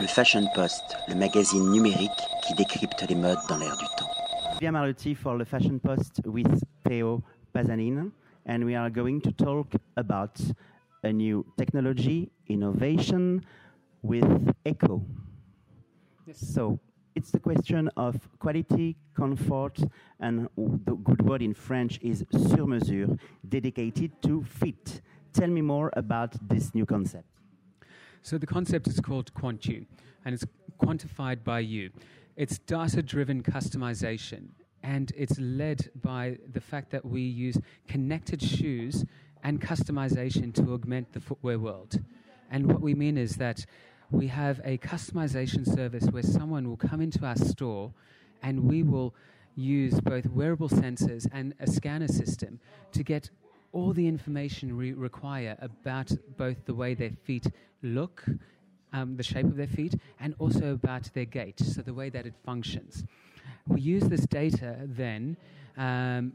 [0.00, 2.10] Le Fashion Post, le magazine numérique
[2.46, 4.08] qui décrypte les modes dans l'air du temps.
[4.60, 7.20] Via Maruti for the Fashion Post with Teo
[7.52, 8.12] Pazanin,
[8.46, 10.40] and we are going to talk about
[11.02, 13.40] a new technology, innovation
[14.02, 14.24] with
[14.64, 15.02] ECCO.
[16.28, 16.38] Yes.
[16.54, 16.78] So
[17.16, 19.80] it's the question of quality, comfort,
[20.20, 23.18] and the good word in French is sur mesure,
[23.48, 25.02] dedicated to fit.
[25.32, 27.26] Tell me more about this new concept.
[28.22, 29.86] So the concept is called Quant-U,
[30.24, 30.44] and it's
[30.82, 31.90] quantified by you.
[32.36, 34.48] It's data-driven customization,
[34.82, 39.04] and it's led by the fact that we use connected shoes
[39.42, 42.00] and customization to augment the footwear world.
[42.50, 43.66] And what we mean is that
[44.10, 47.92] we have a customization service where someone will come into our store
[48.42, 49.14] and we will
[49.54, 52.60] use both wearable sensors and a scanner system
[52.92, 53.30] to get
[53.72, 57.46] all the information we require about both the way their feet
[57.82, 58.24] look,
[58.92, 62.26] um, the shape of their feet, and also about their gait, so the way that
[62.26, 63.04] it functions.
[63.66, 65.36] We use this data then
[65.76, 66.32] um,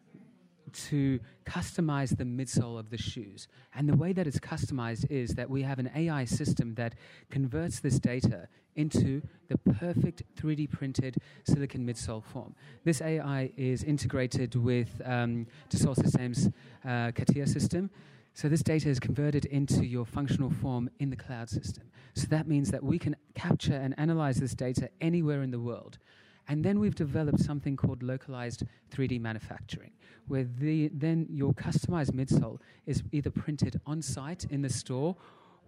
[0.74, 3.48] to customize the midsole of the shoes.
[3.76, 6.96] And the way that it's customized is that we have an AI system that
[7.30, 12.56] converts this data into the perfect 3D printed silicon midsole form.
[12.84, 16.52] This AI is integrated with um, Dassault Systèmes
[16.84, 17.90] uh, CATIA system.
[18.34, 21.84] So this data is converted into your functional form in the cloud system.
[22.16, 26.00] So that means that we can capture and analyze this data anywhere in the world.
[26.48, 29.92] And then we've developed something called localized 3D manufacturing,
[30.28, 35.16] where the, then your customized midsole is either printed on site in the store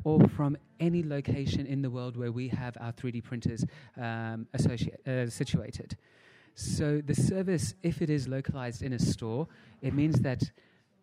[0.04, 3.66] or from any location in the world where we have our 3D printers
[3.98, 5.98] um, uh, situated.
[6.56, 9.48] So the service, if it is localized in a store,
[9.82, 10.52] it means that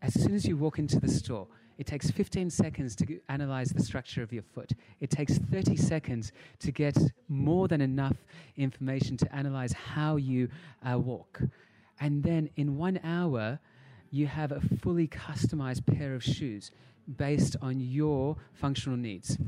[0.03, 1.47] as soon as you walk into the store,
[1.79, 4.73] it takes 15 seconds to analyze the structure of your foot.
[5.01, 6.97] It takes 30 seconds to get
[7.29, 8.17] more than enough
[8.57, 10.49] information to analyze how you
[10.85, 11.41] uh, walk.
[12.01, 13.59] And then in one hour,
[14.11, 16.71] you have a fully customized pair of shoes
[17.17, 19.39] based on your functional needs.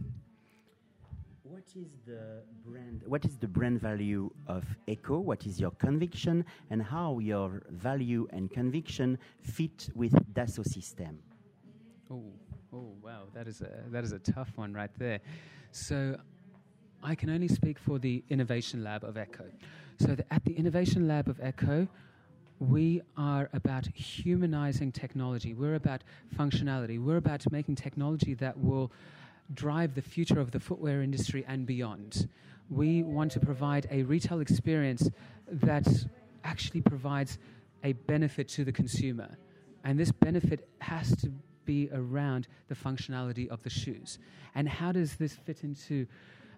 [1.42, 3.02] What is the brand?
[3.06, 5.20] What is the brand value of ECCO?
[5.20, 11.33] What is your conviction, and how your value and conviction fit with Dassault Systèmes?
[12.14, 12.22] Oh,
[12.72, 15.20] oh, wow, that is a that is a tough one right there.
[15.72, 16.16] So,
[17.02, 19.50] I can only speak for the innovation lab of ECCO.
[19.98, 21.88] So, the, at the innovation lab of ECCO,
[22.60, 25.54] we are about humanizing technology.
[25.54, 26.04] We're about
[26.36, 27.02] functionality.
[27.02, 28.92] We're about making technology that will
[29.52, 32.28] drive the future of the footwear industry and beyond.
[32.70, 35.10] We want to provide a retail experience
[35.50, 35.86] that
[36.44, 37.38] actually provides
[37.82, 39.36] a benefit to the consumer.
[39.82, 41.32] And this benefit has to
[41.64, 44.18] be around the functionality of the shoes.
[44.54, 46.06] And how does this fit into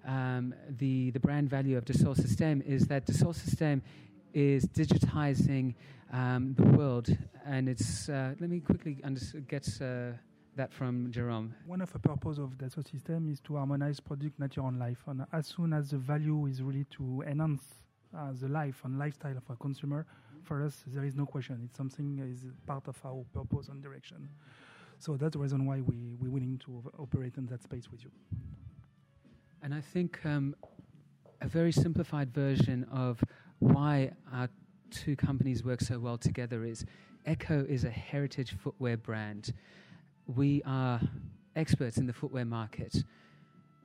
[0.06, 2.64] um, the, the brand value of Dassault Systèmes?
[2.66, 3.82] Is that Dassault Systèmes
[4.32, 5.74] is digitizing
[6.12, 7.08] um, the world,
[7.44, 8.08] and it's.
[8.08, 8.98] Uh, let me quickly
[9.48, 10.12] get uh,
[10.56, 11.54] that from Jerome.
[11.66, 15.02] One of the purpose of Dassault Systèmes is to harmonize product, nature, and life.
[15.06, 17.62] And as soon as the value is really to enhance
[18.16, 20.06] uh, the life and lifestyle of a consumer,
[20.44, 21.60] for us there is no question.
[21.64, 24.28] It's something that is part of our purpose and direction.
[24.98, 28.10] So that's the reason why we, we're willing to operate in that space with you.
[29.62, 30.54] And I think um,
[31.40, 33.22] a very simplified version of
[33.58, 34.48] why our
[34.90, 36.84] two companies work so well together is
[37.26, 39.52] ECCO is a heritage footwear brand.
[40.26, 41.00] We are
[41.56, 43.02] experts in the footwear market.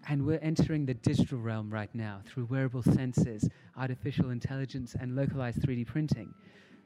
[0.07, 3.47] And we're entering the digital realm right now through wearable sensors,
[3.77, 6.33] artificial intelligence, and localized 3D printing.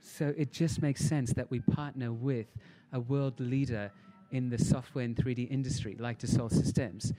[0.01, 2.47] So it just makes sense that we partner with
[2.93, 3.91] a world leader
[4.35, 7.13] in the software and 3D industry, like Dassault Systèmes.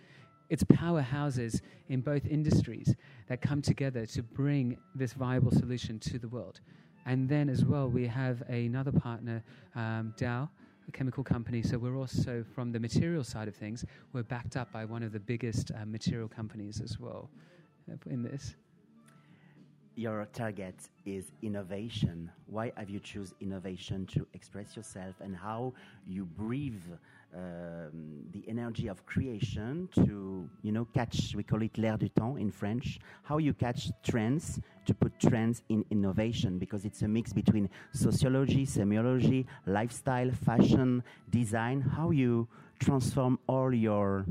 [0.50, 2.94] It's powerhouses in both industries
[3.28, 6.60] that come together to bring this viable solution to the world.
[7.06, 9.42] And then, as well, we have another partner,
[9.74, 10.50] um, Dow,
[10.86, 11.62] a chemical company.
[11.62, 15.12] So we're also, from the material side of things, we're backed up by one of
[15.12, 17.30] the biggest uh, material companies as well
[18.10, 18.56] in this
[19.96, 20.74] your target
[21.06, 22.30] is innovation.
[22.46, 25.72] Why have you choose innovation to express yourself and how
[26.06, 26.84] you breathe
[27.34, 32.38] um, the energy of creation to, you know, catch, we call it l'air du temps
[32.38, 37.32] in French, how you catch trends to put trends in innovation because it's a mix
[37.32, 44.24] between sociology, semiology, lifestyle, fashion, design, how you transform all your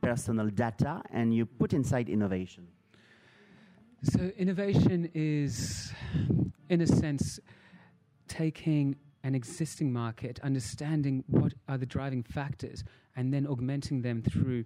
[0.00, 2.66] personal data and you put inside innovation.
[4.04, 5.92] So, innovation is,
[6.68, 7.38] in a sense,
[8.26, 12.84] taking an existing market, understanding what are the driving factors,
[13.16, 14.64] and then augmenting them through,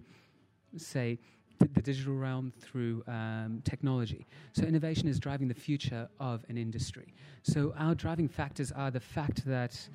[0.77, 1.19] say,
[1.59, 4.27] the digital realm through um, technology.
[4.53, 7.13] So innovation is driving the future of an industry.
[7.43, 9.89] So our driving factors are the fact that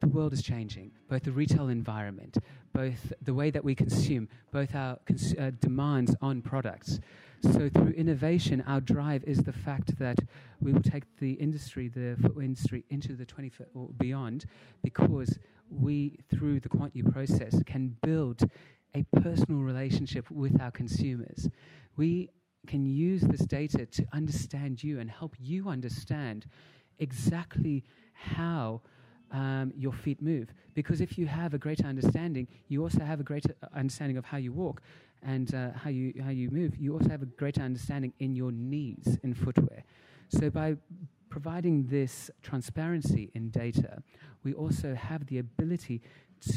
[0.00, 2.38] the world is changing, both the retail environment,
[2.72, 7.00] both the way that we consume, both our cons- uh, demands on products.
[7.42, 10.18] So through innovation, our drive is the fact that
[10.60, 14.46] we will take the industry, the footwear industry, into the 21st or beyond,
[14.82, 15.38] because
[15.70, 18.42] we, through the Quant-U process, can build
[18.94, 21.48] a personal relationship with our consumers.
[21.96, 22.30] We
[22.66, 26.46] can use this data to understand you and help you understand
[26.98, 28.80] exactly how
[29.32, 30.52] um, your feet move.
[30.74, 34.24] Because if you have a greater understanding, you also have a greater uh, understanding of
[34.24, 34.82] how you walk
[35.22, 36.76] and uh, how you how you move.
[36.76, 39.84] You also have a greater understanding in your needs in footwear.
[40.28, 40.76] So by
[41.28, 44.02] providing this transparency in data,
[44.44, 46.02] we also have the ability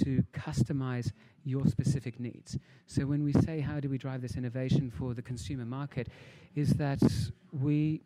[0.03, 1.11] to customize
[1.45, 2.57] your specific needs.
[2.85, 6.09] So when we say how do we drive this innovation for the consumer market,
[6.55, 7.01] is that
[7.51, 8.01] we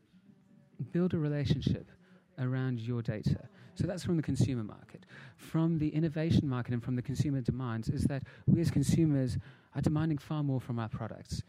[0.92, 1.92] build a relationship
[2.40, 3.50] around your data.
[3.76, 5.06] So that's from the consumer market.
[5.38, 9.38] From the innovation market and from the consumer demands is that we as consumers
[9.76, 11.42] are demanding far more from our products.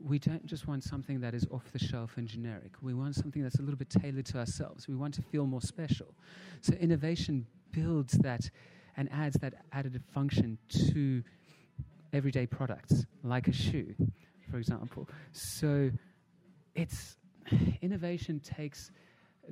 [0.00, 2.72] We don't just want something that is off the shelf and generic.
[2.82, 4.88] We want something that's a little bit tailored to ourselves.
[4.88, 6.14] We want to feel more special.
[6.60, 8.50] So innovation builds that
[8.96, 10.58] and adds that added function
[10.92, 11.22] to
[12.12, 13.94] everyday products, like a shoe,
[14.50, 15.08] for example.
[15.32, 15.90] So
[16.74, 17.16] it's
[17.82, 18.90] innovation takes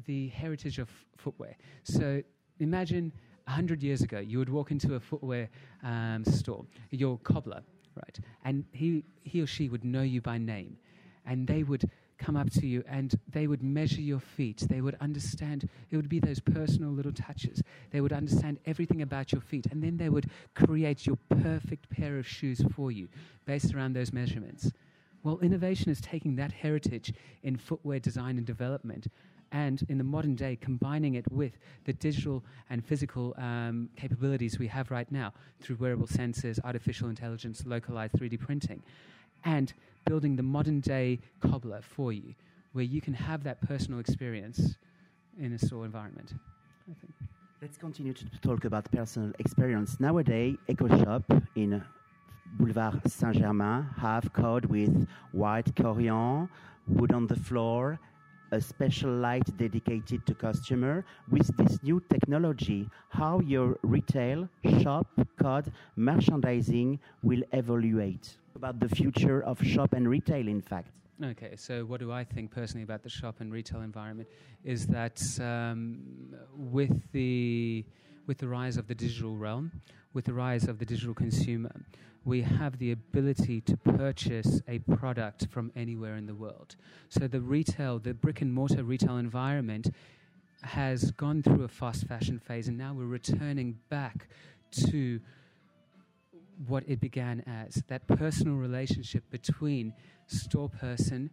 [0.06, 1.56] the heritage of footwear.
[1.84, 2.22] So
[2.58, 3.12] imagine
[3.46, 5.48] 100 years ago, you would walk into a footwear
[5.82, 7.62] um, store, your cobbler,
[7.96, 8.18] right?
[8.44, 10.76] And he, he or she would know you by name.
[11.26, 14.64] And they would come up to you and they would measure your feet.
[14.68, 17.62] They would understand, it would be those personal little touches.
[17.90, 19.66] They would understand everything about your feet.
[19.70, 23.08] And then they would create your perfect pair of shoes for you
[23.44, 24.70] based around those measurements.
[25.24, 27.12] Well, innovation is taking that heritage
[27.42, 29.06] in footwear design and development
[29.52, 31.52] and in the modern day, combining it with
[31.84, 37.64] the digital and physical um, capabilities we have right now through wearable sensors, artificial intelligence,
[37.66, 38.82] localized 3D printing,
[39.44, 39.74] and
[40.06, 42.34] building the modern day cobbler for you,
[42.72, 44.76] where you can have that personal experience
[45.38, 46.34] in a store environment.
[47.60, 50.00] Let's continue to talk about personal experience.
[50.00, 51.82] Nowadays, EcoShop in
[52.58, 56.48] Boulevard Saint Germain have code with white corian,
[56.88, 58.00] wood on the floor,
[58.52, 62.88] a special light dedicated to customer with this new technology.
[63.08, 64.48] How your retail
[64.80, 65.06] shop
[65.42, 70.90] code merchandising will evaluate about the future of shop and retail in fact.
[71.22, 74.28] Okay, so what do I think personally about the shop and retail environment?
[74.64, 76.00] Is that um,
[76.56, 77.84] with the
[78.26, 79.72] with the rise of the digital realm,
[80.12, 81.84] with the rise of the digital consumer,
[82.24, 86.76] we have the ability to purchase a product from anywhere in the world.
[87.08, 89.90] So the retail, the brick and mortar retail environment
[90.62, 94.28] has gone through a fast fashion phase, and now we're returning back
[94.88, 95.20] to
[96.68, 99.92] what it began as that personal relationship between
[100.28, 101.30] store person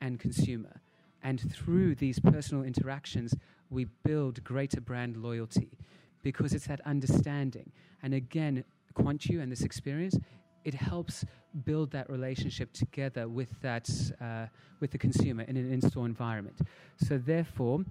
[0.00, 0.80] and consumer.
[1.24, 3.34] And through these personal interactions,
[3.70, 5.76] we build greater brand loyalty
[6.22, 7.70] because it's that understanding.
[8.02, 10.16] And again, Quant-U and this experience,
[10.64, 11.24] it helps
[11.64, 13.88] build that relationship together with that
[14.20, 14.46] uh,
[14.80, 16.60] with the consumer in an in-store environment.
[16.96, 17.84] So therefore,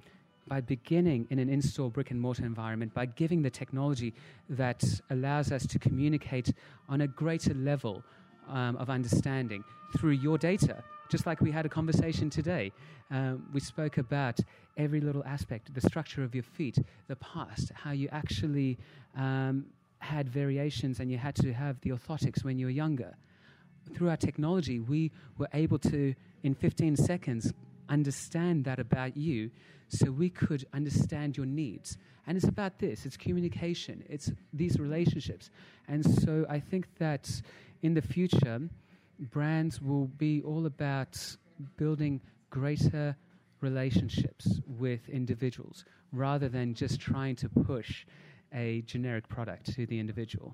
[0.48, 4.14] by beginning in an in-store brick and mortar environment, by giving the technology
[4.50, 6.54] that allows us to communicate
[6.88, 8.04] on a greater level
[8.50, 9.64] um, of understanding
[9.98, 12.72] through your data, just like we had a conversation today.
[13.10, 14.40] Um, we spoke about
[14.76, 16.78] every little aspect, the structure of your feet,
[17.08, 18.78] the past, how you actually
[19.16, 19.66] um,
[20.00, 23.16] had variations and you had to have the orthotics when you were younger.
[23.94, 26.14] Through our technology, we were able to,
[26.44, 27.54] in 15 seconds,
[27.90, 29.50] understand that about you
[29.88, 31.98] so we could understand your needs.
[32.26, 35.50] And it's about this it's communication, it's these relationships.
[35.88, 37.42] And so I think that
[37.88, 38.60] in the future,
[39.38, 41.14] brands will be all about
[41.78, 43.16] building greater
[43.62, 44.46] relationships
[44.84, 48.06] with individuals rather than just trying to push
[48.54, 50.54] a generic product to the individual.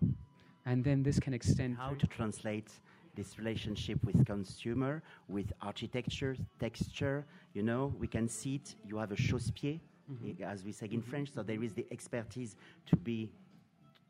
[0.70, 1.76] And then this can extend.
[1.76, 2.70] How to translate
[3.16, 4.94] this relationship with consumer,
[5.28, 7.26] with architecture, texture.
[7.54, 8.76] You know, we can see it.
[8.88, 10.44] You have a chausse-pied, mm-hmm.
[10.44, 11.30] as we say in French.
[11.34, 12.56] So there is the expertise
[12.90, 13.32] to be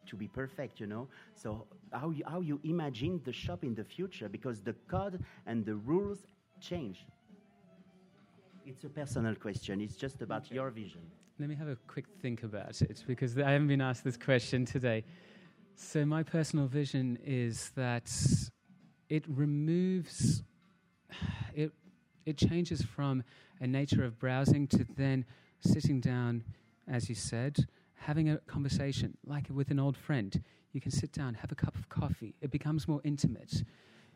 [0.07, 0.79] to be perfect.
[0.79, 1.07] You know.
[1.35, 5.65] So how you, how you imagine the shop in the future because the code and
[5.65, 6.25] the rules
[6.59, 7.05] change.
[8.65, 9.81] It's a personal question.
[9.81, 10.55] It's just about okay.
[10.55, 11.01] your vision.
[11.39, 14.65] Let me have a quick think about it because I haven't been asked this question
[14.65, 15.03] today.
[15.75, 18.09] So, my personal vision is that
[19.09, 20.43] it removes
[21.53, 21.71] it
[22.25, 23.23] it changes from
[23.59, 25.25] a nature of browsing to then
[25.59, 26.43] sitting down,
[26.87, 27.67] as you said,
[28.05, 30.41] having a conversation like with an old friend.
[30.73, 32.35] You can sit down, have a cup of coffee.
[32.41, 33.63] It becomes more intimate.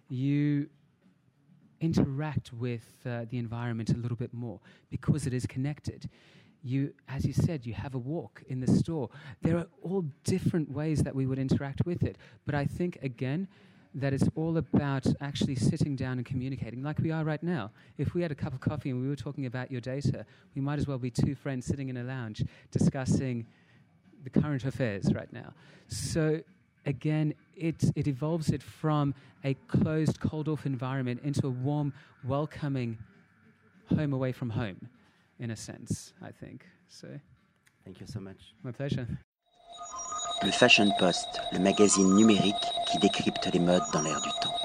[0.09, 0.69] You
[1.79, 6.09] interact with uh, the environment a little bit more because it is connected.
[6.63, 9.09] You, as you said, you have a walk in the store.
[9.41, 12.17] There are all different ways that we would interact with it.
[12.45, 13.47] But I think, again,
[13.93, 17.71] that it's all about actually sitting down and communicating like we are right now.
[17.97, 20.25] If we had a cup of coffee and we were talking about your data,
[20.55, 23.45] we might as well be two friends sitting in a lounge discussing
[24.27, 25.53] the current affairs right now.
[25.87, 26.41] So
[26.85, 31.93] again, it, it evolves it from a closed, cold off environment into a warm,
[32.25, 32.97] welcoming
[33.95, 34.89] home away from home,
[35.39, 36.65] in a sense, I think.
[36.89, 37.07] So,
[37.85, 38.53] Thank you so much.
[38.63, 39.07] my pleasure.
[40.43, 42.55] Le Fashion Post, le magazine numérique
[42.91, 44.56] qui décrypte les modes dans l'air du temps.